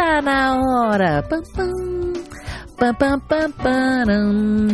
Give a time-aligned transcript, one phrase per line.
[0.00, 1.22] Tá na hora.
[1.28, 2.12] Pam, pam.
[2.78, 4.68] Pam, pam, pam, param.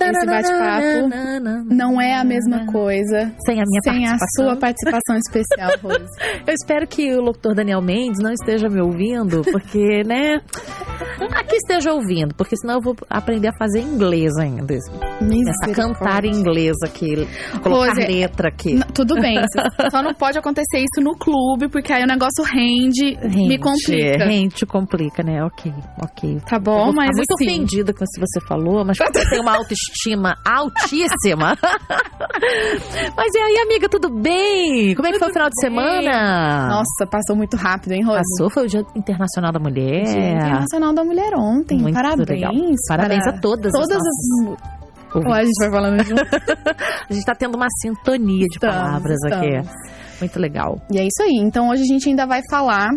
[0.00, 4.44] Esse bate-papo não é a mesma coisa Sem a minha sem a participação.
[4.44, 6.10] sua participação especial, Rose.
[6.46, 10.40] Eu espero que o locutor Daniel Mendes não esteja me ouvindo, porque, né?
[11.34, 14.74] Aqui esteja ouvindo, porque senão eu vou aprender a fazer inglês ainda.
[14.74, 17.26] Essa cantar em inglês aqui,
[17.62, 18.78] colocar Rose, letra aqui.
[18.94, 19.36] Tudo bem,
[19.90, 24.24] só não pode acontecer isso no clube, porque aí o negócio rende, me complica.
[24.24, 25.42] Rente complica, né?
[25.44, 25.72] Ok,
[26.02, 26.38] ok.
[26.48, 29.40] Tá Eu bom, mas muito assim, ofendida com o que você falou, mas você tem
[29.40, 29.89] uma autoestima
[30.44, 31.56] altíssima.
[33.16, 34.94] mas e aí, amiga, tudo bem?
[34.94, 35.70] Como é que foi o final de bem.
[35.70, 36.68] semana?
[36.68, 38.18] Nossa, passou muito rápido, hein, Rose?
[38.18, 40.04] Passou, foi o Dia Internacional da Mulher.
[40.04, 41.78] Dia Internacional da Mulher ontem.
[41.78, 42.28] Muito Parabéns.
[42.28, 42.52] legal.
[42.88, 43.72] Parabéns para a todas.
[43.72, 44.80] Todas as
[45.12, 46.22] Ó, a gente vai falando junto.
[47.10, 49.48] A gente tá tendo uma sintonia de Estamos, palavras aqui.
[49.48, 49.72] estamos.
[50.20, 50.80] Muito legal.
[50.92, 51.36] E é isso aí.
[51.36, 52.88] Então hoje a gente ainda vai falar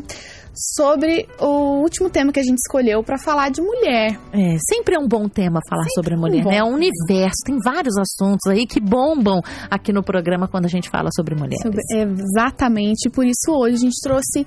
[0.54, 4.20] sobre o último tema que a gente escolheu pra falar de mulher.
[4.32, 6.58] É, sempre é um bom tema falar sobre a mulher, bom né?
[6.58, 10.90] É um universo, tem vários assuntos aí que bombam aqui no programa quando a gente
[10.90, 11.62] fala sobre mulheres.
[11.62, 13.10] Sobre- exatamente.
[13.10, 14.46] Por isso hoje a gente trouxe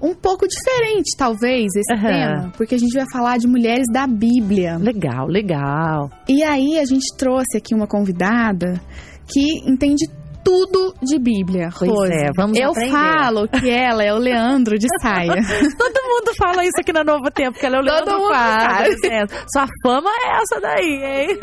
[0.00, 2.08] um pouco diferente, talvez, esse Aham.
[2.08, 2.52] tema.
[2.56, 4.76] Porque a gente vai falar de mulheres da Bíblia.
[4.78, 6.10] Legal, legal.
[6.28, 8.80] E aí a gente trouxe aqui uma convidada
[9.26, 10.06] que entende
[10.44, 11.68] tudo de Bíblia.
[11.78, 12.12] Pois Rose.
[12.12, 12.90] é, vamos Eu aprender.
[12.92, 15.34] falo que ela é o Leandro de saia.
[15.78, 19.04] Todo mundo fala isso aqui na Novo Tempo, que ela é o Todo Leandro Quadros.
[19.04, 19.26] é.
[19.52, 21.38] Sua fama é essa daí, hein?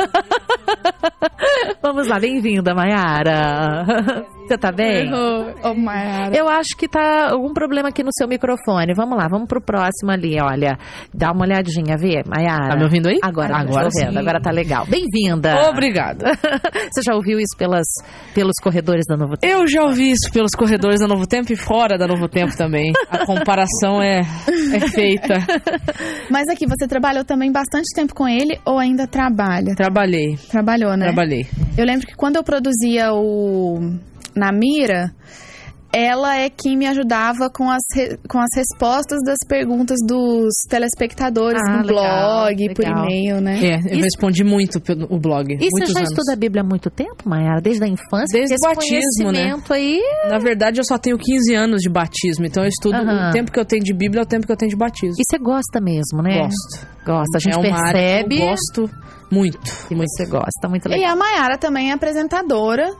[1.81, 3.85] Vamos lá, bem-vinda, Mayara.
[4.47, 5.11] Você tá bem?
[5.13, 6.35] Ô, Mayara.
[6.35, 8.93] Eu acho que tá algum problema aqui no seu microfone.
[8.95, 10.77] Vamos lá, vamos pro próximo ali, olha.
[11.13, 12.69] Dá uma olhadinha, vê, Mayara.
[12.69, 13.19] Tá me ouvindo aí?
[13.21, 14.85] Agora, Agora estou vendo, agora tá legal.
[14.87, 15.69] Bem-vinda.
[15.69, 16.31] Obrigada.
[16.91, 17.85] Você já ouviu isso pelas,
[18.33, 19.53] pelos corredores da Novo Tempo?
[19.53, 22.93] Eu já ouvi isso pelos corredores da Novo Tempo e fora da Novo Tempo também.
[23.09, 24.21] A comparação é,
[24.73, 25.35] é feita.
[26.31, 29.75] Mas aqui, você trabalhou também bastante tempo com ele ou ainda trabalha?
[29.75, 31.05] Trabalhei, Trabalhou, né?
[31.07, 31.45] trabalhei.
[31.77, 33.79] Eu lembro que quando eu produzia o
[34.37, 35.11] Na Mira,
[35.91, 41.61] ela é quem me ajudava com as, re- com as respostas das perguntas dos telespectadores
[41.65, 43.05] Ah, no legal, blog, por legal.
[43.05, 43.59] e-mail, né?
[43.63, 45.53] É, eu Isso- respondi muito pelo o blog.
[45.53, 46.09] E você já anos.
[46.11, 47.61] estuda a Bíblia há muito tempo, Mayara?
[47.61, 48.37] Desde a infância?
[48.37, 49.43] Desde o batismo, né?
[49.45, 50.01] conhecimento aí...
[50.29, 53.59] Na verdade, eu só tenho 15 anos de batismo, então eu estudo o tempo que
[53.59, 55.15] eu tenho de Bíblia é o tempo que eu tenho de batismo.
[55.17, 56.41] E você gosta mesmo, né?
[56.43, 56.87] Gosto.
[57.05, 57.37] Gosta.
[57.37, 58.89] A gente é uma área percebe que eu gosto
[59.31, 59.59] muito.
[59.87, 60.67] que você gosta.
[60.69, 61.13] Muito E legal.
[61.13, 62.93] a Mayara também é apresentadora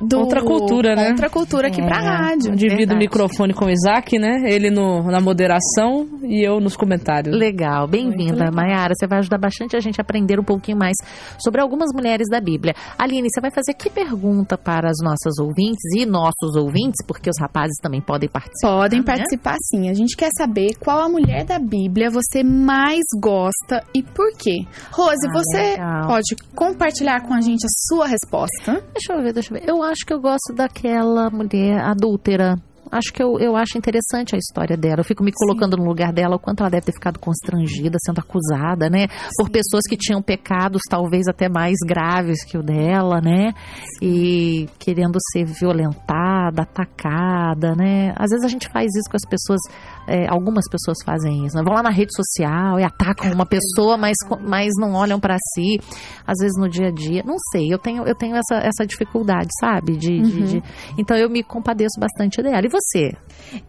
[0.00, 1.08] do Outra cultura, né?
[1.10, 1.84] Outra cultura aqui É.
[1.86, 2.50] pra rádio.
[2.52, 2.94] Eu divido Verdade.
[2.96, 4.42] o microfone com o Isaac, né?
[4.44, 7.34] Ele no, na moderação e eu nos comentários.
[7.36, 8.50] Legal, bem-vinda.
[8.50, 8.92] Mayara.
[8.94, 10.94] Você vai ajudar bastante a gente a aprender um pouquinho mais
[11.38, 12.74] sobre algumas mulheres da Bíblia.
[12.98, 17.36] Aline, você vai fazer que pergunta para as nossas ouvintes e nossos ouvintes, porque os
[17.40, 18.68] rapazes também podem participar.
[18.70, 19.04] Podem né?
[19.06, 19.88] participar sim.
[19.88, 24.64] A gente quer saber qual a mulher da Bíblia você mais gosta e por quê.
[24.92, 26.06] Rose, Ah, você legal.
[26.08, 28.82] pode compartilhar com a gente a sua resposta?
[28.92, 29.53] Deixa eu ver, deixa eu ver.
[29.62, 32.56] Eu acho que eu gosto daquela mulher adúltera.
[32.90, 35.00] Acho que eu, eu acho interessante a história dela.
[35.00, 38.20] Eu fico me colocando no lugar dela, o quanto ela deve ter ficado constrangida, sendo
[38.20, 39.08] acusada, né?
[39.36, 43.52] Por pessoas que tinham pecados talvez até mais graves que o dela, né?
[44.00, 48.12] E querendo ser violentada, atacada, né?
[48.16, 49.60] Às vezes a gente faz isso com as pessoas,
[50.06, 51.62] é, algumas pessoas fazem isso, né?
[51.64, 54.16] Vão lá na rede social e atacam uma pessoa, mas,
[54.46, 55.78] mas não olham pra si
[56.26, 57.22] às vezes no dia a dia.
[57.24, 59.96] Não sei, eu tenho, eu tenho essa, essa dificuldade, sabe?
[59.96, 60.44] De, de- Uhum.
[60.46, 60.62] de-
[60.98, 62.60] Então eu me compadeço bastante dela.
[62.64, 63.12] E você?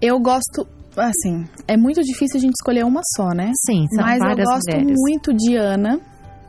[0.02, 3.52] Eu gosto, assim, é muito difícil a gente escolher uma só, né?
[3.66, 4.94] Sim, são Mas eu gosto mulheres.
[4.98, 6.00] muito de Ana.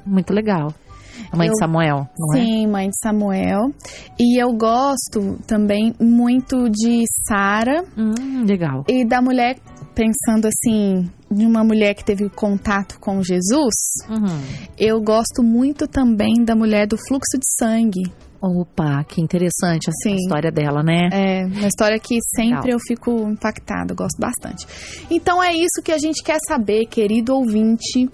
[0.05, 0.73] Muito legal.
[1.31, 2.41] A mãe Eu- de Samuel, não é?
[2.45, 3.73] Sim, mãe de Samuel.
[4.19, 8.85] E eu gosto também muito de Sara Hum, legal.
[8.89, 9.57] e da mulher,
[9.95, 13.75] pensando assim, de uma mulher que teve contato com Jesus.
[14.09, 14.41] Uhum.
[14.79, 18.13] Eu gosto muito também da mulher do fluxo de sangue.
[18.41, 20.15] Opa, que interessante essa Sim.
[20.17, 21.09] história dela, né?
[21.11, 22.69] É uma história que sempre Legal.
[22.75, 24.67] eu fico impactada, gosto bastante.
[25.11, 28.09] Então é isso que a gente quer saber, querido ouvinte.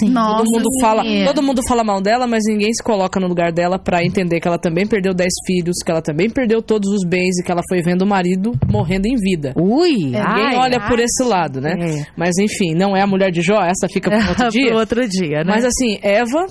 [0.00, 0.10] Sim.
[0.10, 0.80] Nossa, todo mundo sim.
[0.80, 4.40] fala, todo mundo fala mal dela, mas ninguém se coloca no lugar dela pra entender
[4.40, 7.50] que ela também perdeu dez filhos, que ela também perdeu todos os bens e que
[7.50, 9.54] ela foi vendo o marido morrendo em vida.
[9.56, 10.88] Ui, É, ai, Ninguém olha ai.
[10.88, 11.72] por esse lado, né?
[11.78, 12.06] É.
[12.16, 14.66] Mas enfim, não é a mulher de Jó, essa fica para outro dia.
[14.68, 15.44] Pro outro dia, né?
[15.46, 16.46] Mas assim, Eva,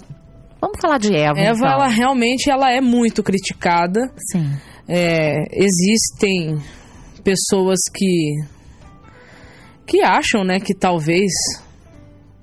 [0.62, 1.68] Vamos falar de Eva, Eva, então.
[1.70, 4.00] ela realmente ela é muito criticada.
[4.32, 4.50] Sim.
[4.88, 6.58] É, existem
[7.22, 8.32] pessoas que
[9.86, 11.30] que acham, né, que talvez,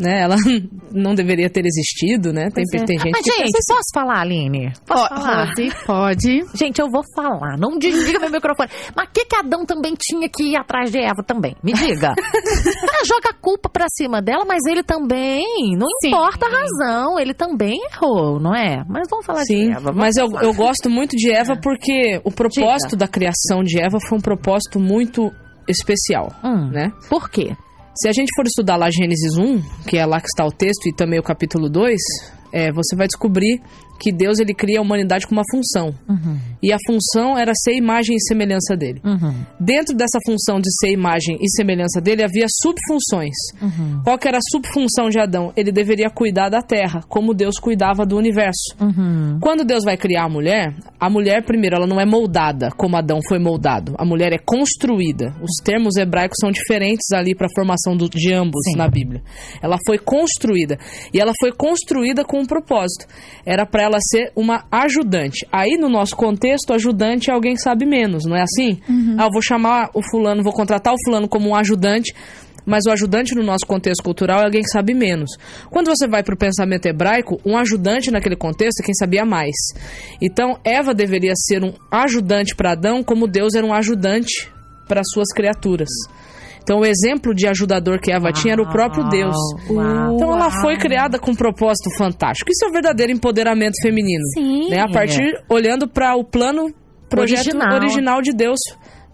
[0.01, 0.35] né, ela
[0.91, 2.49] não deveria ter existido, né?
[2.53, 2.85] Tem, é.
[2.85, 3.75] tem gente Mas, que gente, assim.
[3.75, 4.73] posso falar, Aline?
[4.87, 5.49] Posso Po- falar?
[5.49, 6.45] Rose, pode.
[6.55, 7.57] Gente, eu vou falar.
[7.59, 8.69] Não desliga meu microfone.
[8.97, 11.55] Mas o que, que Adão também tinha que ir atrás de Eva também?
[11.63, 12.15] Me diga.
[12.19, 15.45] ah, joga a culpa pra cima dela, mas ele também.
[15.77, 16.09] Não Sim.
[16.09, 17.19] importa a razão.
[17.19, 18.83] Ele também errou, não é?
[18.89, 19.93] Mas vamos falar Sim, de Eva.
[19.93, 24.19] mas eu, eu gosto muito de Eva porque o propósito da criação de Eva foi
[24.19, 25.31] um propósito muito
[25.69, 26.91] especial, Hum, né?
[27.09, 27.55] Por quê?
[27.95, 30.87] Se a gente for estudar lá Gênesis 1, que é lá que está o texto,
[30.87, 31.97] e também o capítulo 2,
[32.53, 33.61] é, você vai descobrir
[34.03, 35.95] que Deus ele cria a humanidade com uma função.
[36.09, 38.99] Uhum, E a função era ser imagem e semelhança dele.
[39.05, 43.35] uhum, Dentro dessa função de ser imagem e semelhança dele, havia subfunções.
[43.61, 45.53] uhum, Qual que era a subfunção de Adão?
[45.55, 48.75] Ele deveria cuidar da terra, como Deus cuidava do universo.
[48.81, 49.39] uhum.
[49.39, 53.21] Quando Deus vai criar a mulher, a mulher, primeiro, ela não é moldada como Adão
[53.29, 53.95] foi moldado.
[53.99, 55.35] A mulher é construída.
[55.43, 58.77] Os termos hebraicos são diferentes ali para a formação do- de ambos Sim.
[58.79, 59.23] na Bíblia.
[59.63, 60.79] Ela foi construída.
[61.13, 63.07] E ela foi construída com um propósito.
[63.45, 65.47] Era para ela ser uma ajudante.
[65.53, 68.81] Aí, no nosso contexto, ajudante é alguém que sabe menos, não é assim?
[69.19, 72.15] Ah, eu vou chamar o fulano, vou contratar o fulano como um ajudante.
[72.67, 75.31] Mas o ajudante no nosso contexto cultural é alguém que sabe menos.
[75.71, 79.55] Quando você vai para o pensamento hebraico, um ajudante naquele contexto é quem sabia mais.
[80.21, 84.51] Então, Eva deveria ser um ajudante para Adão, como Deus era um ajudante
[84.87, 85.89] para suas criaturas.
[86.63, 89.37] Então, o exemplo de ajudador que Eva tinha era o próprio Deus.
[89.69, 90.15] Uau.
[90.15, 92.51] Então, ela foi criada com um propósito fantástico.
[92.51, 94.25] Isso é o verdadeiro empoderamento feminino.
[94.35, 94.71] Sim.
[94.71, 94.81] Né?
[94.81, 96.73] A partir, olhando para o plano,
[97.09, 97.75] projeto Original.
[97.75, 98.59] original de Deus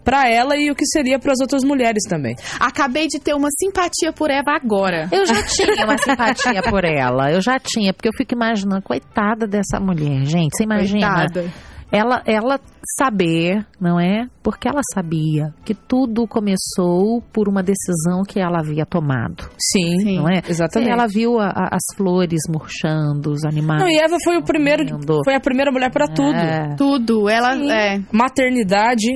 [0.07, 2.33] para ela e o que seria para as outras mulheres também.
[2.61, 5.09] Acabei de ter uma simpatia por Eva agora.
[5.11, 7.29] Eu já tinha uma simpatia por ela.
[7.29, 10.55] Eu já tinha, porque eu fico imaginando, coitada dessa mulher, gente.
[10.55, 11.13] Você imagina?
[11.13, 11.51] Coitada.
[11.91, 12.59] Ela, ela
[12.97, 14.27] saber, não é?
[14.43, 20.17] Porque ela sabia que tudo começou por uma decisão que ela havia tomado, Sim, Sim.
[20.17, 20.41] não é?
[20.47, 20.91] exatamente.
[20.91, 23.81] Ela viu a- a- as flores murchando, os animais.
[23.81, 24.83] Não, e Eva foi o primeiro,
[25.23, 26.35] foi a primeira mulher para tudo.
[26.35, 26.75] É.
[26.75, 27.29] Tudo.
[27.29, 27.71] Ela Sim.
[27.71, 28.01] é.
[28.11, 29.07] Maternidade,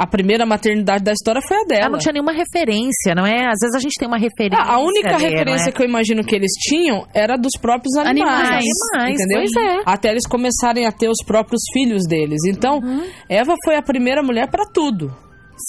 [0.00, 1.80] a primeira maternidade da história foi a dela.
[1.82, 3.44] Ela não tinha nenhuma referência, não é?
[3.48, 4.64] Às vezes a gente tem uma referência.
[4.64, 5.72] Ah, a única ali, não referência é?
[5.72, 8.48] que eu imagino que eles tinham era dos próprios animais.
[8.48, 8.64] Animais.
[8.94, 9.42] Animais, entendeu?
[9.52, 9.82] pois é.
[9.84, 12.38] Até eles começarem a ter os próprios filhos deles.
[12.48, 13.04] Então, Uhum.
[13.28, 15.14] Eva foi a primeira mulher para tudo.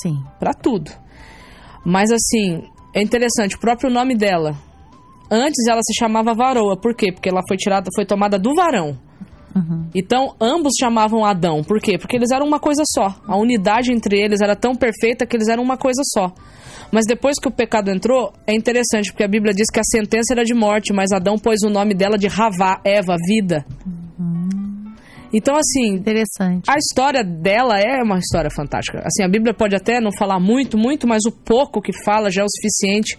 [0.01, 0.15] Sim.
[0.39, 0.89] Pra tudo.
[1.85, 2.63] Mas assim,
[2.95, 4.55] é interessante, o próprio nome dela.
[5.29, 6.79] Antes ela se chamava Varoa.
[6.79, 7.11] Por quê?
[7.11, 8.97] Porque ela foi tirada, foi tomada do varão.
[9.55, 9.87] Uhum.
[9.93, 11.63] Então, ambos chamavam Adão.
[11.63, 11.97] Por quê?
[11.97, 13.15] Porque eles eram uma coisa só.
[13.27, 16.33] A unidade entre eles era tão perfeita que eles eram uma coisa só.
[16.91, 20.33] Mas depois que o pecado entrou, é interessante, porque a Bíblia diz que a sentença
[20.33, 23.65] era de morte, mas Adão pôs o nome dela de Ravá, Eva, vida.
[25.33, 26.69] Então, assim, Interessante.
[26.69, 28.99] a história dela é uma história fantástica.
[29.05, 32.41] Assim, a Bíblia pode até não falar muito, muito, mas o pouco que fala já
[32.41, 33.17] é o suficiente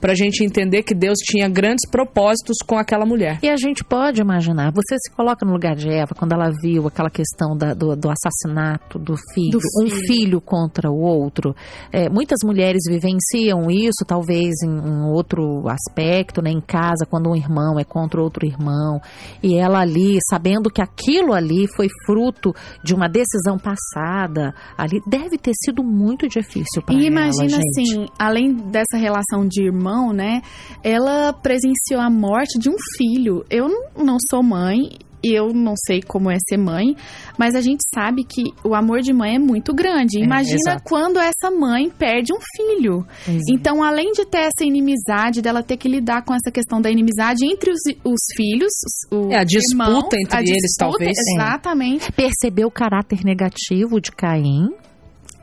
[0.00, 3.38] pra gente entender que Deus tinha grandes propósitos com aquela mulher.
[3.42, 6.86] E a gente pode imaginar, você se coloca no lugar de Eva quando ela viu
[6.86, 10.06] aquela questão da- do, do assassinato do filho, Do um filho.
[10.06, 11.54] filho contra o outro.
[11.92, 17.36] É, muitas mulheres vivenciam isso, talvez em, em outro aspecto, né, em casa, quando um
[17.36, 19.00] irmão é contra outro irmão.
[19.42, 25.38] E ela ali, sabendo que aquilo ali foi fruto de uma decisão passada, ali deve
[25.38, 27.02] ter sido muito difícil para ela.
[27.02, 27.68] E imagina gente.
[27.68, 30.42] assim, além dessa relação de irmão, né?
[30.82, 33.44] Ela presenciou a morte de um filho.
[33.50, 36.94] Eu não- sou mãe e eu não sei como é ser mãe,
[37.36, 40.20] mas a gente sabe que o amor de mãe é muito grande.
[40.20, 40.82] É, Imagina exato.
[40.84, 43.04] quando essa mãe perde um filho.
[43.26, 43.36] É.
[43.50, 47.44] Então, além de ter essa inimizade, dela ter que lidar com essa questão da inimizade
[47.44, 48.70] entre os, os filhos,
[49.12, 51.16] os É, a disputa irmãos, entre a eles, disputa, talvez.
[51.18, 51.32] É.
[51.34, 52.12] Exatamente.
[52.12, 54.68] Percebeu o caráter negativo de Caim.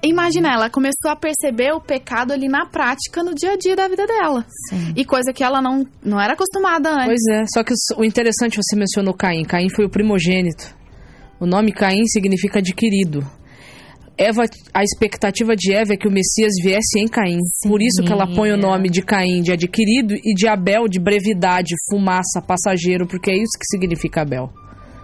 [0.04, 3.88] Imagina, ela começou a perceber o pecado ali na prática, no dia a dia da
[3.88, 4.46] vida dela.
[4.70, 4.94] Sim.
[4.96, 7.06] E coisa que ela não, não era acostumada antes.
[7.06, 9.44] Pois é, só que o- interessante você mencionou Caim.
[9.46, 10.76] Caim foi o primogênito.
[11.40, 13.26] O nome Caim significa adquirido.
[14.18, 14.44] Eva,
[14.74, 17.40] a expectativa de Eva é que o Messias viesse em Caim.
[17.62, 17.70] Sim.
[17.70, 21.00] Por isso que ela põe o nome de Caim de adquirido e de Abel de
[21.00, 24.52] brevidade, fumaça, passageiro, porque é isso que significa Abel.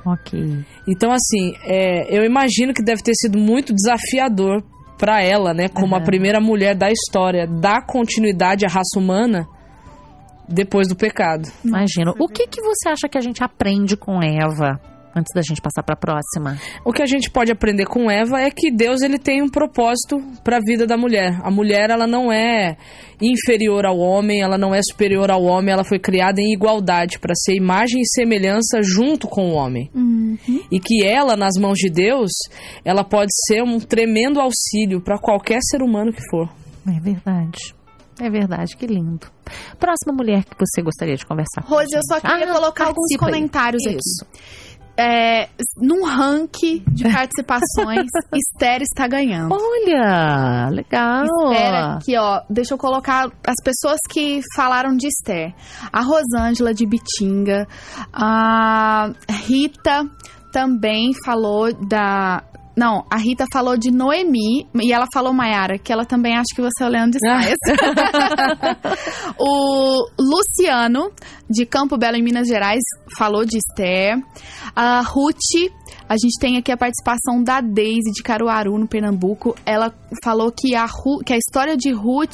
[0.05, 0.39] Ok.
[0.87, 4.63] Então, assim, é, eu imagino que deve ter sido muito desafiador
[4.99, 6.05] para ela, né, como a Aham.
[6.05, 9.47] primeira mulher da história, dar continuidade à raça humana
[10.47, 11.49] depois do pecado.
[11.63, 12.13] Imagino.
[12.19, 14.79] O que, que você acha que a gente aprende com Eva?
[15.15, 16.55] Antes da gente passar para a próxima.
[16.85, 20.21] O que a gente pode aprender com Eva é que Deus ele tem um propósito
[20.43, 21.39] para a vida da mulher.
[21.43, 22.77] A mulher ela não é
[23.19, 27.33] inferior ao homem, ela não é superior ao homem, ela foi criada em igualdade para
[27.35, 29.89] ser imagem e semelhança junto com o homem.
[29.95, 30.18] Uhum.
[30.71, 32.31] E que ela nas mãos de Deus,
[32.83, 36.49] ela pode ser um tremendo auxílio para qualquer ser humano que for.
[36.87, 37.75] É verdade.
[38.21, 39.27] É verdade, que lindo.
[39.79, 42.87] Próxima mulher que você gostaria de conversar com a Rose, eu só queria Ah, colocar
[42.87, 44.25] alguns comentários Isso.
[44.25, 44.39] aqui.
[44.99, 49.53] É, num ranking de participações, Esther está ganhando.
[49.55, 51.23] Olha, legal.
[51.23, 52.41] Esther aqui, ó.
[52.49, 55.53] Deixa eu colocar as pessoas que falaram de Esther.
[55.91, 57.67] A Rosângela de Bitinga.
[58.11, 60.05] A Rita
[60.51, 62.43] também falou da.
[62.79, 66.61] Não, a Rita falou de Noemi e ela falou, Mayara, que ela também acha que
[66.61, 67.57] você é o Leandro de Saias.
[69.37, 71.11] o Luciano,
[71.49, 72.79] de Campo Belo, em Minas Gerais,
[73.17, 74.17] falou de Esther.
[74.73, 75.35] A Ruth,
[76.07, 79.55] a gente tem aqui a participação da Daisy, de Caruaru, no Pernambuco.
[79.65, 79.93] Ela
[80.23, 82.31] falou que a, Ru- que a história de Ruth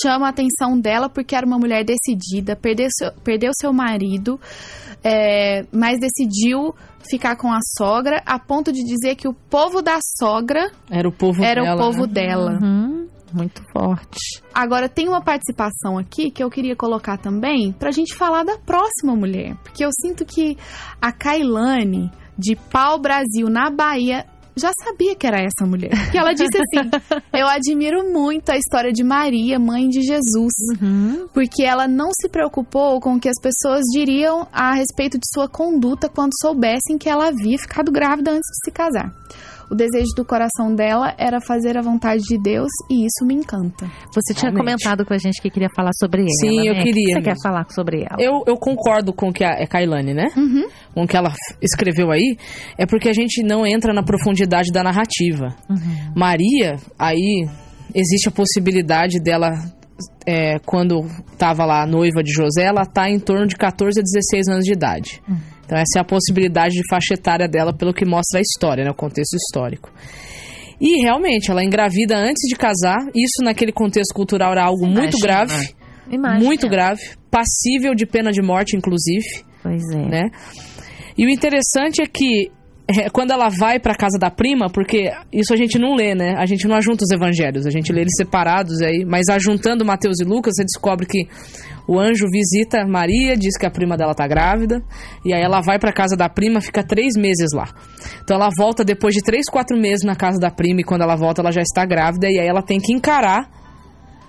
[0.00, 4.38] chama a atenção dela porque era uma mulher decidida, perdeu seu, perdeu seu marido,
[5.02, 6.72] é, mas decidiu
[7.10, 11.12] ficar com a sogra, a ponto de dizer que o povo da sogra Era o
[11.12, 11.74] povo era dela.
[11.74, 12.12] o povo né?
[12.12, 12.58] dela.
[12.62, 14.42] Uhum, muito forte.
[14.54, 19.14] Agora, tem uma participação aqui que eu queria colocar também pra gente falar da próxima
[19.14, 19.56] mulher.
[19.62, 20.56] Porque eu sinto que
[21.00, 24.24] a Kailane, de Pau Brasil, na Bahia,
[24.56, 25.90] já sabia que era essa mulher.
[25.90, 26.90] Porque ela disse assim:
[27.32, 30.52] Eu admiro muito a história de Maria, mãe de Jesus.
[30.80, 31.28] Uhum.
[31.32, 35.48] Porque ela não se preocupou com o que as pessoas diriam a respeito de sua
[35.48, 39.12] conduta quando soubessem que ela havia ficado grávida antes de se casar.
[39.70, 43.86] O desejo do coração dela era fazer a vontade de Deus e isso me encanta.
[44.14, 44.82] Você tinha Realmente.
[44.82, 46.30] comentado com a gente que queria falar sobre ela.
[46.40, 46.80] Sim, eu né?
[46.80, 48.16] O que queria você quer falar sobre ela?
[48.18, 50.28] Eu, eu concordo com o que a, é Kailane, né?
[50.36, 50.68] Uhum.
[50.94, 52.36] Com o que ela escreveu aí.
[52.78, 55.54] É porque a gente não entra na profundidade da narrativa.
[55.68, 56.12] Uhum.
[56.14, 57.46] Maria, aí
[57.94, 59.50] existe a possibilidade dela,
[60.26, 64.48] é, quando estava lá noiva de José, ela tá em torno de 14 a 16
[64.48, 65.22] anos de idade.
[65.66, 68.90] Então essa é a possibilidade de faixa etária dela, pelo que mostra a história, né,
[68.90, 69.92] o contexto histórico.
[70.80, 72.98] E realmente, ela engravida antes de casar.
[73.14, 75.22] Isso naquele contexto cultural era algo muito Imagina.
[75.22, 75.74] grave.
[76.10, 76.44] Imagina.
[76.44, 77.00] Muito grave.
[77.30, 80.08] Passível de pena de morte, inclusive Pois é.
[80.08, 80.30] né?
[81.18, 82.50] E o interessante é que
[82.88, 86.34] é, quando ela vai pra casa da prima, porque isso a gente não lê, né?
[86.38, 90.20] A gente não ajunta os evangelhos, a gente lê eles separados aí, mas ajuntando Mateus
[90.20, 91.26] e Lucas, você descobre que
[91.88, 94.82] o anjo visita Maria, diz que a prima dela tá grávida,
[95.24, 97.68] e aí ela vai pra casa da prima, fica três meses lá.
[98.22, 101.16] Então ela volta depois de três, quatro meses na casa da prima, e quando ela
[101.16, 103.50] volta ela já está grávida, e aí ela tem que encarar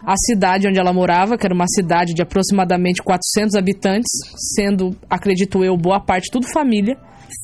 [0.04, 4.10] a cidade onde ela morava, que era uma cidade de aproximadamente 400 habitantes,
[4.56, 6.98] sendo, acredito eu, boa parte tudo família.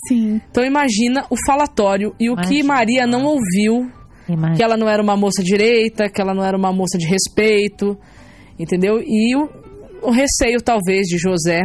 [0.07, 0.41] Sim.
[0.49, 2.63] Então imagina o falatório e o que.
[2.63, 3.89] Maria não ouviu,
[4.27, 4.55] Imagina.
[4.55, 7.97] que ela não era uma moça direita, que ela não era uma moça de respeito,
[8.57, 9.01] entendeu?
[9.05, 9.49] E o,
[10.01, 11.61] o receio talvez de José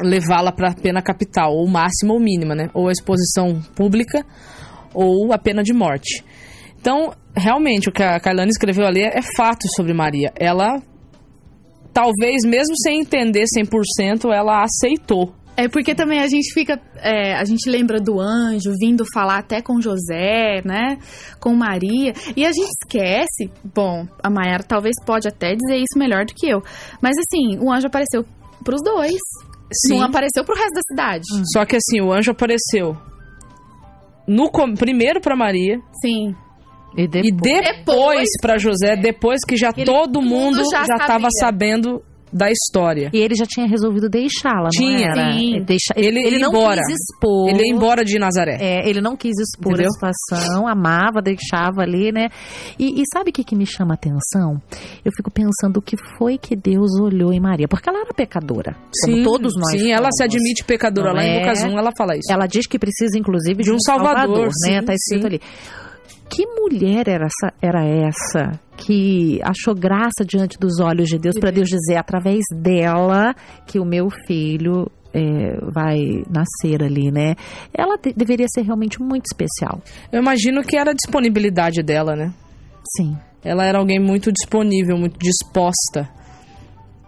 [0.00, 2.70] levá-la para a pena capital, ou máxima ou mínima, né?
[2.74, 4.24] Ou a exposição pública
[4.94, 6.24] ou a pena de morte.
[6.80, 10.32] Então, realmente, o que a Kailane escreveu ali é, é fato sobre Maria.
[10.34, 10.82] Ela,
[11.92, 15.32] talvez mesmo sem entender 100%, ela aceitou.
[15.64, 16.80] É porque também a gente fica.
[16.96, 20.98] é, a gente lembra do anjo vindo falar até com José, né?
[21.40, 22.12] Com Maria.
[22.36, 23.50] E a gente esquece.
[23.74, 26.62] Bom, a Mayara talvez pode até dizer isso melhor do que eu.
[27.00, 28.24] Mas assim, o anjo apareceu
[28.64, 29.18] pros dois.
[29.86, 29.98] Sim.
[29.98, 31.24] Não apareceu pro resto da cidade.
[31.52, 32.96] Só que assim, o anjo apareceu
[34.26, 36.34] no primeiro para Maria Sim.
[36.96, 40.84] E depois, e depois Depois- para José, depois que já Ele- todo mundo mundo já
[40.84, 42.02] já estava sabendo
[42.32, 43.10] da história.
[43.12, 45.06] E ele já tinha resolvido deixá-la, não Tinha.
[45.08, 45.32] era?
[45.34, 45.54] Sim.
[45.56, 46.80] Ele, deixa- ele, Ele ele não embora.
[46.86, 47.48] quis expor.
[47.50, 48.56] Ele ia embora de Nazaré.
[48.60, 49.88] É, ele não quis expor Entendeu?
[49.88, 52.28] a situação, amava, deixava ali, né?
[52.78, 54.60] E, e sabe o que, que me chama a atenção?
[55.04, 58.74] Eu fico pensando o que foi que Deus olhou em Maria, porque ela era pecadora,
[59.04, 61.08] como todos nós Sim, ela se admite pecadora.
[61.10, 61.40] Não Lá em é?
[61.40, 62.32] Lucas 1 ela fala isso.
[62.32, 64.50] Ela diz que precisa, inclusive, de, De um Salvador, né?
[64.80, 65.26] sim, Tá escrito sim.
[65.26, 65.40] ali.
[66.28, 71.50] Que mulher era essa, era essa que achou graça diante dos olhos de Deus para
[71.50, 73.34] Deus dizer através dela
[73.66, 75.20] que o meu filho é,
[75.74, 75.98] vai
[76.30, 77.34] nascer ali, né?
[77.74, 79.80] Ela de- deveria ser realmente muito especial.
[80.10, 82.32] Eu imagino que era a disponibilidade dela, né?
[82.96, 86.08] Sim, Ela era alguém muito disponível, muito disposta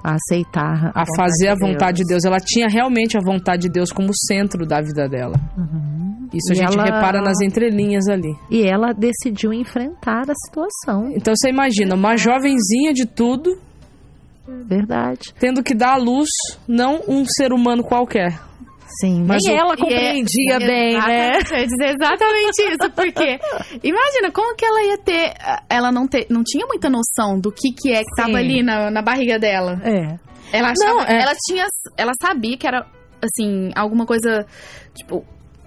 [0.05, 2.25] a aceitar a fazer a vontade de Deus.
[2.25, 5.35] Ela tinha realmente a vontade de Deus como centro da vida dela.
[6.35, 8.35] Isso a E gente ela- repara nas entrelinhas ali.
[8.51, 13.57] E ela decidiu enfrentar a situação, Então você imagina, uma jovenzinha de tudo,
[14.67, 15.33] verdade.
[15.39, 16.29] tendo que dar à luz,
[16.69, 18.39] não um ser humano qualquer.
[19.01, 21.31] Sim, Mas nem o- ela é- compreendia bem, né?
[21.39, 23.39] Exatamente, Eu ia dizer exatamente isso, porque
[23.83, 25.35] imagina como que ela ia ter,
[25.69, 28.37] ela não ter, não tinha muita noção do que que é que tava Sim.
[28.37, 29.81] ali na, na barriga dela.
[29.85, 30.19] É.
[30.53, 32.87] Ela achava, Não, é- ela tinha, ela sabia que era
[33.23, 34.47] assim, alguma coisa
[34.95, 35.25] tipo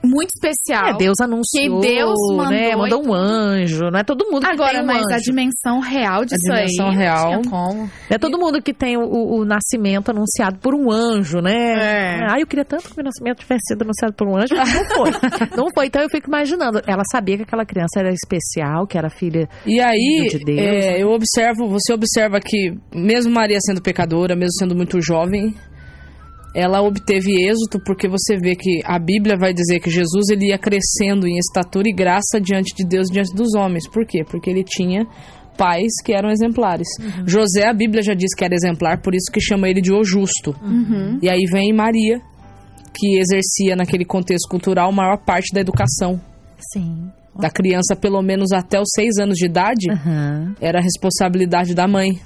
[0.08, 0.88] muito especial.
[0.88, 2.16] É, Deus anunciou, Que Deus
[2.50, 2.76] né?
[2.76, 5.80] mandou Mandou um anjo, não é todo mundo que Agora, tem um mas a dimensão
[5.80, 7.42] real disso dimensão aí, real.
[7.44, 11.54] não é todo mundo que tem o, o- nascimento anunciado por um anjo, né?
[11.54, 12.26] É.
[12.30, 14.86] Ah, eu queria tanto que meu nascimento tivesse sido anunciado por um anjo, mas não
[14.86, 15.12] foi.
[15.58, 15.86] não foi.
[15.88, 16.82] Então eu fico imaginando.
[16.88, 19.48] Ela sabia que aquela criança era especial, que era filha.
[19.66, 21.04] E aí, de Deus, é, né?
[21.04, 25.54] eu observo, você observa que, mesmo Maria sendo pecadora, mesmo sendo muito jovem,
[26.58, 30.58] ela obteve êxito porque você vê que a Bíblia vai dizer que Jesus ele ia
[30.58, 33.88] crescendo em estatura e graça diante de Deus, diante dos homens.
[33.88, 34.24] Por quê?
[34.28, 35.06] Porque ele tinha
[35.56, 36.88] pais que eram exemplares.
[37.00, 37.28] Uhum.
[37.28, 40.04] José, a Bíblia já diz que era exemplar, por isso que chama ele de o
[40.04, 40.56] justo.
[40.64, 41.20] Uhum.
[41.22, 42.20] E aí vem Maria,
[42.92, 46.20] que exercia naquele contexto cultural a maior parte da educação
[46.74, 47.12] Sim.
[47.40, 50.56] da criança, pelo menos até os seis anos de idade, Aham.
[50.60, 52.20] era a responsabilidade da mãe.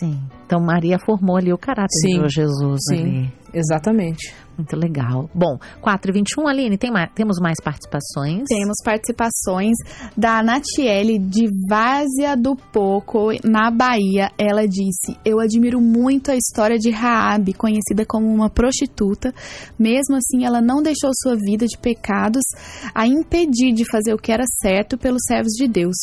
[0.00, 0.18] Sim.
[0.46, 2.22] Então Maria formou ali o caráter Sim.
[2.22, 3.32] de Jesus Sim, ali.
[3.52, 4.34] exatamente.
[4.56, 5.28] Muito legal.
[5.34, 8.44] Bom, 4 e 21, Aline, tem mais, temos mais participações?
[8.48, 9.74] Temos participações
[10.16, 14.30] da Natiele de Várzea do Poco, na Bahia.
[14.38, 19.34] Ela disse: Eu admiro muito a história de Raabe, conhecida como uma prostituta.
[19.78, 22.42] Mesmo assim, ela não deixou sua vida de pecados
[22.94, 25.96] a impedir de fazer o que era certo pelos servos de Deus.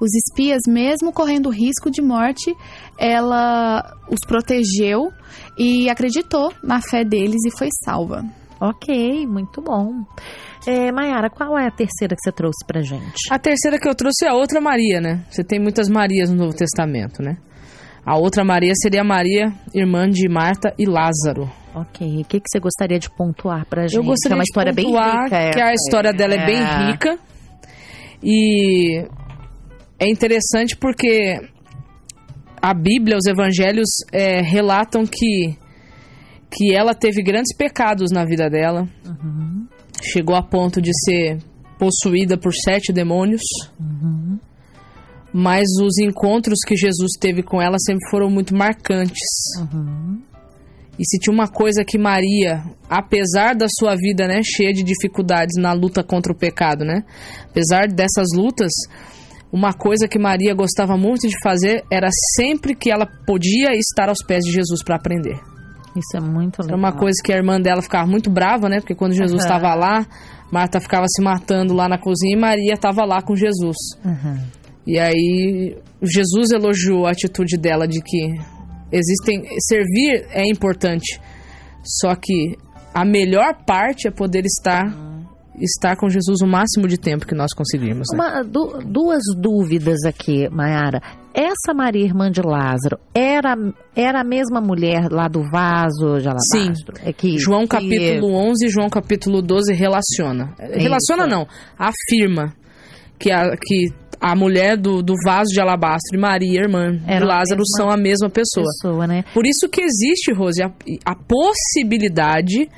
[0.00, 2.54] Os espias, mesmo correndo risco de morte,
[2.98, 5.10] ela os protegeu
[5.58, 8.24] e acreditou na fé deles e foi salva.
[8.60, 10.04] Ok, muito bom.
[10.66, 13.14] É, Mayara, qual é a terceira que você trouxe pra gente?
[13.30, 15.24] A terceira que eu trouxe é a outra Maria, né?
[15.30, 17.36] Você tem muitas Marias no Novo Testamento, né?
[18.04, 21.50] A outra Maria seria Maria, irmã de Marta e Lázaro.
[21.74, 23.96] Ok, o que, que você gostaria de pontuar pra gente?
[23.96, 25.50] Eu gostaria é uma de história bem pontuar rica.
[25.50, 27.18] que a história dela é bem rica
[28.22, 29.06] e
[29.98, 31.38] é interessante porque
[32.60, 35.56] a Bíblia, os Evangelhos é, relatam que
[36.50, 38.88] que ela teve grandes pecados na vida dela,
[40.02, 41.38] chegou a ponto de ser
[41.78, 43.42] possuída por sete demônios.
[45.32, 49.28] Mas os encontros que Jesus teve com ela sempre foram muito marcantes.
[50.98, 55.54] E se tinha uma coisa que Maria, apesar da sua vida, né, cheia de dificuldades
[55.56, 57.04] na luta contra o pecado, né?
[57.44, 58.72] Apesar dessas lutas,
[59.52, 64.18] uma coisa que Maria gostava muito de fazer era sempre que ela podia estar aos
[64.26, 65.40] pés de Jesus para aprender.
[65.96, 66.78] Isso é muito Era legal.
[66.78, 68.80] uma coisa que a irmã dela ficava muito brava, né?
[68.80, 70.06] Porque quando Jesus estava lá,
[70.52, 73.76] Marta ficava se matando lá na cozinha e Maria estava lá com Jesus.
[74.04, 74.38] Uhum.
[74.86, 78.34] E aí Jesus elogiou a atitude dela de que
[78.92, 81.20] existem servir é importante,
[81.82, 82.56] só que
[82.94, 84.86] a melhor parte é poder estar
[85.60, 88.06] estar com Jesus o máximo de tempo que nós conseguirmos.
[88.12, 88.18] Né?
[88.18, 91.00] Uma, du- duas dúvidas aqui, Mayara.
[91.34, 93.54] Essa Maria, irmã de Lázaro, era,
[93.94, 96.94] era a mesma mulher lá do vaso de alabastro?
[97.04, 100.54] É que, João que- capítulo 11 e João capítulo 12 relaciona.
[100.58, 101.46] Relaciona não,
[101.78, 102.52] afirma
[103.18, 103.86] que a, que
[104.20, 107.76] a mulher do, do vaso de alabastro e Maria, irmã Era de a Lázaro, mesma
[107.76, 108.66] são a mesma pessoa.
[108.82, 109.24] pessoa, né?
[109.32, 110.72] Por isso que existe, Rose, a,
[111.04, 112.68] a possibilidade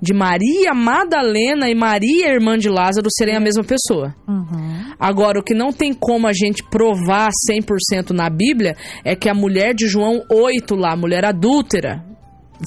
[0.00, 4.14] de Maria Madalena e Maria, irmã de Lázaro, serem a mesma pessoa.
[4.26, 4.94] Uhum.
[4.98, 9.34] Agora, o que não tem como a gente provar 100% na Bíblia é que a
[9.34, 12.04] mulher de João 8 lá, mulher adúltera,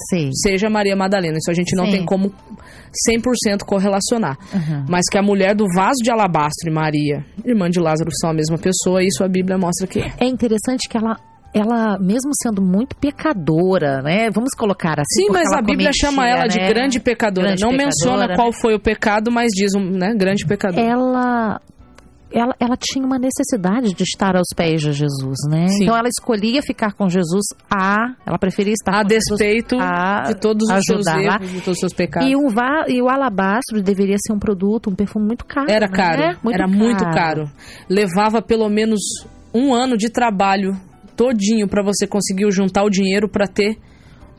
[0.10, 0.30] Sim.
[0.34, 1.38] seja Maria Madalena.
[1.38, 1.92] Isso a gente não Sim.
[1.92, 2.32] tem como
[3.08, 4.38] 100% correlacionar.
[4.54, 4.86] Uhum.
[4.88, 8.34] Mas que a mulher do vaso de alabastro e Maria, irmã de Lázaro, são a
[8.34, 10.14] mesma pessoa, isso a Bíblia mostra que é.
[10.20, 11.18] É interessante que ela
[11.54, 14.30] ela, mesmo sendo muito pecadora, né?
[14.30, 15.26] Vamos colocar assim.
[15.26, 16.68] Sim, mas a Bíblia cometia, chama ela de né?
[16.68, 17.48] grande pecadora.
[17.48, 18.36] Grande Não pecadora, menciona né?
[18.36, 20.80] qual foi o pecado, mas diz um, né, grande pecador.
[20.80, 21.60] ela,
[22.32, 25.68] ela, ela tinha uma necessidade de estar aos pés de Jesus, né?
[25.70, 25.84] Sim.
[25.84, 30.22] Então ela escolhia ficar com Jesus a, ela preferia estar a com Jesus despeito a
[30.28, 32.30] de todos os seus erros, de todos os seus pecados.
[32.30, 35.66] E, um va e o alabastro deveria ser um produto, um perfume muito caro.
[35.70, 35.94] Era né?
[35.94, 37.50] caro, era muito caro.
[37.90, 39.00] Levava pelo menos
[39.52, 40.80] um ano de trabalho
[41.24, 43.78] todinho pra você conseguir juntar o dinheiro pra ter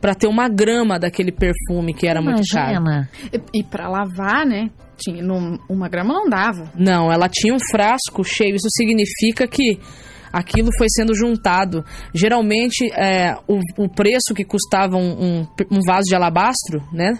[0.01, 2.71] para ter uma grama daquele perfume que era muito caro.
[2.71, 3.09] Imagina.
[3.31, 4.71] E, e para lavar, né?
[4.97, 6.71] Tinha, num- uma grama não dava.
[6.75, 8.55] Não, ela tinha um frasco cheio.
[8.55, 9.77] Isso significa que
[10.33, 11.85] aquilo foi sendo juntado.
[12.15, 17.19] Geralmente, é, o, o preço que custava um, um- um vaso de alabastro, né?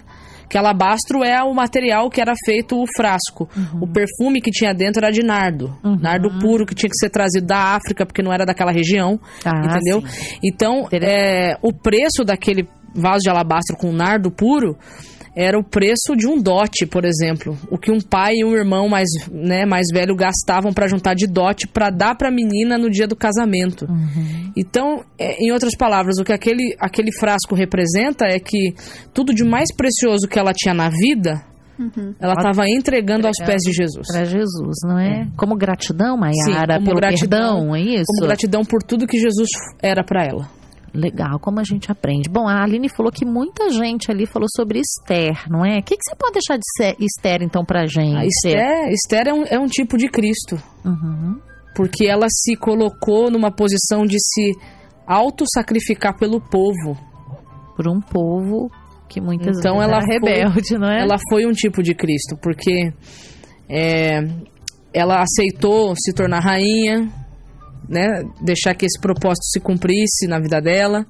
[0.52, 3.48] Que alabastro é o material que era feito o frasco.
[3.80, 5.74] O perfume que tinha dentro era de nardo.
[5.82, 5.96] Uhum.
[5.98, 9.18] Nardo puro que tinha que ser trazido da África, porque não era daquela região.
[9.42, 10.06] Ah, entendeu?
[10.06, 10.36] sim.
[10.44, 14.76] Então, é, o preço daquele vaso de alabastro com nardo puro
[15.34, 17.56] era o preço de um dote, por exemplo.
[17.70, 21.26] O que um pai e um irmão mais, né, mais velho gastavam para juntar de
[21.26, 23.86] dote para dar para a menina no dia do casamento.
[24.56, 28.74] Então, é, em outras palavras, o que aquele, aquele frasco representa é que
[29.14, 31.42] tudo de mais precioso que ela tinha na vida,
[32.20, 34.06] ela estava entregando aos pés de Jesus.
[34.12, 35.26] Para Jesus, não é?
[35.36, 38.04] Como gratidão, Maiara, como pelo gratidão, perdão, é isso?
[38.06, 39.48] Como gratidão por tudo que Jesus
[39.82, 40.61] era para ela.
[40.94, 42.28] Legal, como a gente aprende.
[42.28, 45.78] Bom, a Aline falou que muita gente ali falou sobre Esther, não é?
[45.78, 48.14] O que, que você pode deixar de ser Esther, então, pra gente?
[48.16, 50.56] A Esther, Esther é, um, é um tipo de Cristo.
[50.84, 51.40] Uhum.
[51.74, 54.52] Porque ela se colocou numa posição de se
[55.06, 56.96] auto-sacrificar pelo povo.
[57.74, 58.70] Por um povo
[59.08, 61.00] que muitas Então vezes ela era foi- rebelde, não é?
[61.00, 62.92] Ela foi um tipo de Cristo, porque
[63.68, 64.20] é,
[64.92, 67.10] ela aceitou se tornar rainha,
[67.88, 68.06] né?
[68.40, 71.04] Deixar que esse propósito se cumprisse na vida dela.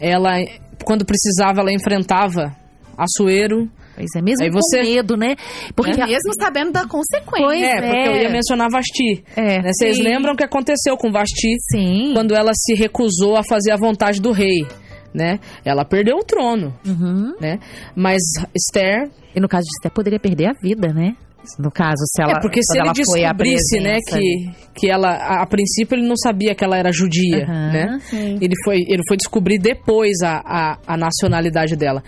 [0.00, 0.36] Ela,
[0.84, 2.54] quando precisava, ela enfrentava
[2.96, 3.68] Assuero.
[3.94, 5.34] Pois é, mesmo Aí você- com medo, né?
[5.74, 7.44] Porque E mesmo sabendo da consequência.
[7.46, 9.24] Pois é, porque eu ia mencionar Vasti.
[9.36, 9.70] É, né?
[9.72, 10.02] Vocês sim.
[10.02, 11.56] lembram o que aconteceu com Vasti?
[11.70, 12.12] Sim.
[12.14, 14.66] quando ela se recusou a fazer a vontade do rei,
[15.14, 15.38] né?
[15.64, 17.34] Ela perdeu o trono, Uhum.
[17.40, 17.58] né?
[17.94, 18.22] Mas
[18.54, 21.14] Esther, E no caso de Esther, poderia perder a vida, né?
[21.58, 22.32] No caso, se ela.
[22.32, 26.54] é porque se ele descobrisse, né, que que ela a, a princípio ele não sabia
[26.54, 27.72] que ela era judia, Aham.
[27.72, 27.98] né?
[28.02, 28.38] Sim.
[28.40, 32.02] Ele foi ele foi descobrir depois a, a, a nacionalidade dela.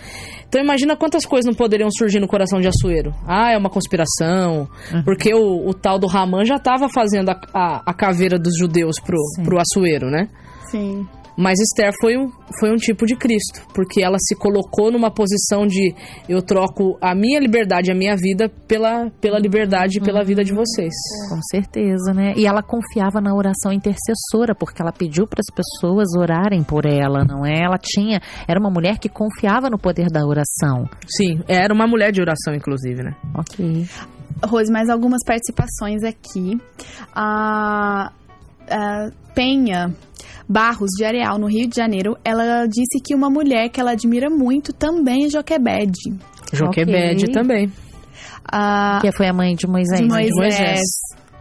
[0.49, 3.15] Então imagina quantas coisas não poderiam surgir no coração de Assuero.
[3.27, 5.03] Ah, é uma conspiração, Uhum.
[5.05, 8.97] porque o, o tal do Ramã já estava fazendo a, a, a caveira dos judeus
[9.01, 9.45] pro, Sim.
[9.45, 10.29] pro Assuero, né?
[10.71, 11.07] Sim.
[11.41, 15.67] Mas Esther foi um, foi um tipo de Cristo, porque ela se colocou numa posição
[15.67, 15.95] de
[16.29, 20.53] eu troco a minha liberdade, a minha vida, pela, pela liberdade e pela vida de
[20.53, 20.93] vocês.
[21.31, 22.35] Com certeza, né?
[22.37, 27.25] E ela confiava na oração intercessora, porque ela pediu para as pessoas orarem por ela,
[27.25, 27.65] não é?
[27.65, 30.85] Ela tinha, era uma mulher que confiava no poder da oração.
[31.09, 33.17] Sim, era uma mulher de oração, inclusive, né?
[33.35, 33.89] Ok.
[34.45, 36.61] Rose, mais algumas participações aqui.
[37.15, 38.13] A,
[38.69, 39.95] a Penha
[40.51, 44.29] Barros, de Areal, no Rio de Janeiro, ela disse que uma mulher que ela admira
[44.29, 46.11] muito também é Joquebede.
[46.53, 47.33] Joquebede Ok.
[47.33, 47.73] também.
[49.01, 50.01] Que foi a mãe de Moisés.
[50.01, 50.13] de né?
[50.13, 50.35] Moisés.
[50.35, 50.81] Moisés.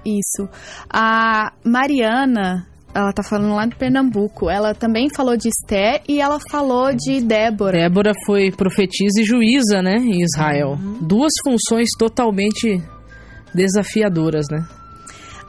[0.06, 0.48] Isso.
[0.94, 6.40] A Mariana, ela tá falando lá de Pernambuco, ela também falou de Esther e ela
[6.52, 7.80] falou de Débora.
[7.80, 10.78] Débora foi profetisa e juíza, né, em Israel.
[11.02, 12.80] Duas funções totalmente
[13.56, 14.64] desafiadoras, né?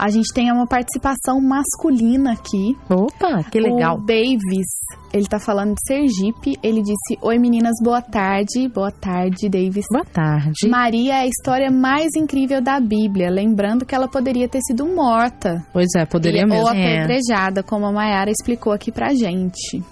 [0.00, 2.74] A gente tem uma participação masculina aqui.
[2.88, 3.98] Opa, que legal.
[3.98, 4.66] O Davis,
[5.12, 6.58] ele tá falando de Sergipe.
[6.62, 8.66] Ele disse: Oi meninas, boa tarde.
[8.66, 9.84] Boa tarde, Davis.
[9.92, 10.66] Boa tarde.
[10.70, 13.28] Maria é a história mais incrível da Bíblia.
[13.28, 15.62] Lembrando que ela poderia ter sido morta.
[15.70, 16.68] Pois é, poderia ou mesmo.
[16.68, 19.84] apedrejada, como a Mayara explicou aqui pra gente.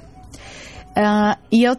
[0.97, 1.77] Ah, e eu,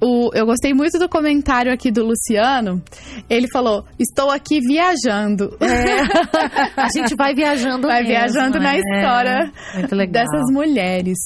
[0.00, 2.82] o- eu gostei muito do comentário aqui do Luciano.
[3.30, 5.56] Ele falou: Estou aqui viajando.
[6.76, 8.78] A gente vai viajando Vai mesmo, viajando na né?
[8.80, 10.24] história Muito legal.
[10.24, 11.18] dessas mulheres.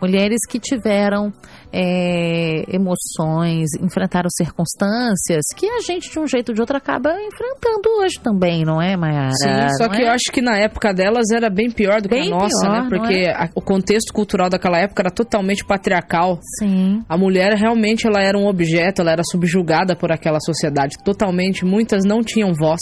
[0.00, 1.32] Mulheres que tiveram
[1.76, 7.88] é, emoções, enfrentaram circunstâncias que a gente, de um jeito ou de outro, acaba enfrentando
[8.00, 9.32] hoje também, não é, Mayara?
[9.32, 10.06] Sim, só Não que é?
[10.06, 12.82] eu acho que na época delas era bem pior do que Bem a nossa, pior,
[12.82, 12.88] né?
[12.88, 13.30] Porque é?
[13.32, 16.38] a- o contexto cultural daquela época era totalmente patriarcal.
[16.58, 17.02] Sim.
[17.08, 20.96] A mulher realmente ela era um objeto, ela era subjugada por aquela sociedade.
[21.04, 22.80] Totalmente, muitas não tinham voz.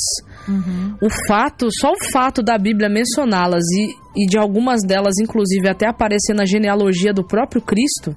[0.48, 0.96] Uhum.
[1.00, 5.86] O fato, só o fato da Bíblia mencioná-las e e de algumas delas, inclusive, até
[5.88, 8.16] aparecer na genealogia do próprio Cristo,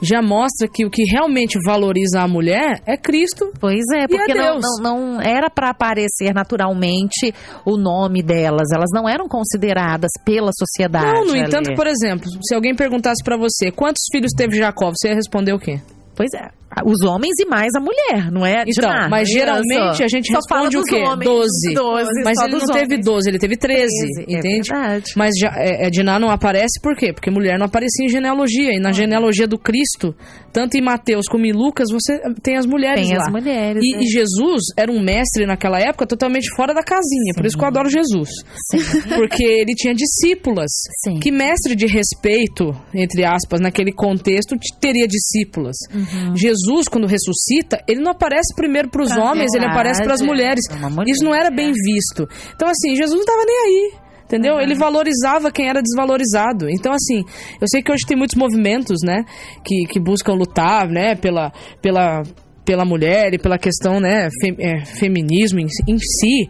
[0.00, 3.52] já mostra que o que realmente valoriza a mulher é Cristo.
[3.60, 8.68] Pois é, porque é não, não, não era para aparecer naturalmente o nome delas.
[8.72, 11.06] Elas não eram consideradas pela sociedade.
[11.06, 11.40] Não, no ali.
[11.40, 15.52] entanto, por exemplo, se alguém perguntasse pra você quantos filhos teve Jacó, você ia responder
[15.52, 15.80] o quê?
[16.18, 16.48] Pois é.
[16.84, 18.62] Os homens e mais a mulher, não é?
[18.66, 20.96] Então, mas geralmente a gente Só fala responde o quê?
[20.96, 21.74] homens, 12.
[21.74, 23.04] 12, Mas ele não dos teve homens.
[23.06, 24.68] 12, ele teve 13, 13, é entende?
[24.68, 25.12] verdade.
[25.16, 27.12] Mas já, é, é, Diná não aparece por quê?
[27.12, 28.70] Porque mulher não aparecia em genealogia.
[28.74, 30.14] E na genealogia do Cristo,
[30.52, 33.24] tanto em Mateus como em Lucas, você tem as mulheres Tem lá.
[33.24, 33.82] as mulheres.
[33.82, 34.02] E, né?
[34.02, 37.32] e Jesus era um mestre naquela época totalmente fora da casinha.
[37.34, 38.28] Por isso que eu adoro Jesus.
[39.16, 40.70] Porque ele tinha discípulas.
[41.02, 41.18] Sim.
[41.18, 45.76] Que mestre de respeito, entre aspas, naquele contexto, teria discípulas.
[45.94, 46.07] Uhum.
[46.34, 50.64] Jesus, quando ressuscita, ele não aparece primeiro para os homens, ele aparece para as mulheres.
[50.70, 51.10] É mulher.
[51.10, 52.28] Isso não era bem visto.
[52.54, 53.92] Então, assim, Jesus não estava nem aí.
[54.24, 54.56] Entendeu?
[54.56, 54.60] Uhum.
[54.60, 56.68] Ele valorizava quem era desvalorizado.
[56.68, 57.24] Então, assim,
[57.58, 59.24] eu sei que hoje tem muitos movimentos, né,
[59.64, 62.22] que, que buscam lutar, né, pela, pela,
[62.62, 66.46] pela mulher e pela questão, né, fe- é, feminismo em, em si,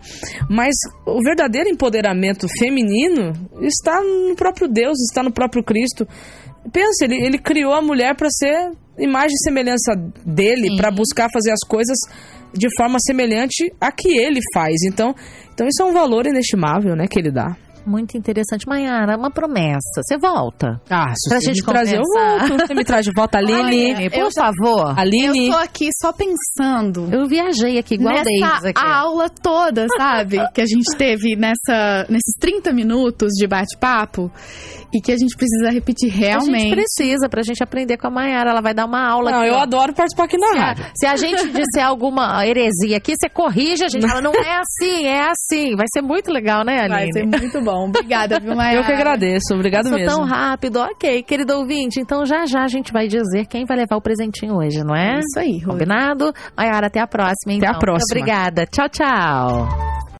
[0.50, 0.74] mas
[1.06, 6.04] o verdadeiro empoderamento feminino está no próprio Deus, está no próprio Cristo.
[6.72, 11.52] Pensa, ele, ele criou a mulher para ser imagem e semelhança dele, para buscar fazer
[11.52, 11.96] as coisas
[12.52, 14.74] de forma semelhante a que ele faz.
[14.90, 15.14] Então,
[15.52, 17.56] então isso é um valor inestimável, né, que ele dá.
[17.88, 18.66] Muito interessante.
[18.68, 20.02] Maiara, uma promessa.
[20.06, 20.80] Você volta.
[20.90, 22.66] Ah, se Pra você gente me trazer, eu volto.
[22.66, 23.58] Você me traz de volta, Aline.
[23.92, 24.98] Aline, por já- favor.
[24.98, 25.46] Aline.
[25.48, 28.80] Eu tô aqui só pensando Eu viajei aqui igual nessa aqui.
[28.84, 30.36] aula toda, sabe?
[30.54, 34.30] que a gente teve nessa, nesses 30 minutos de bate-papo
[34.92, 36.70] e que a gente precisa repetir A gente realmente.
[36.74, 38.50] precisa pra gente aprender com a Maiara.
[38.50, 39.48] Ela vai dar uma aula Não, aqui.
[39.48, 39.60] eu ó.
[39.62, 40.84] adoro participar aqui na Se a, rádio.
[40.94, 44.06] se a gente disser alguma heresia aqui, você corrige a gente.
[44.06, 45.76] Fala, não é assim, é assim.
[45.76, 46.88] Vai ser muito legal, né, Aline?
[46.88, 47.77] Vai ser muito bom.
[47.84, 48.76] Obrigada, viu, Maia?
[48.76, 50.16] Eu que agradeço, obrigado Passou mesmo.
[50.16, 50.80] tão rápido.
[50.80, 52.00] Ok, querido ouvinte.
[52.00, 55.18] Então já já a gente vai dizer quem vai levar o presentinho hoje, não é?
[55.20, 55.72] Isso aí, Rô.
[55.72, 56.32] Combinado?
[56.56, 57.70] Maiara, até a próxima, então.
[57.70, 57.98] a próxima.
[57.98, 58.66] Muito obrigada.
[58.66, 60.08] Tchau, tchau.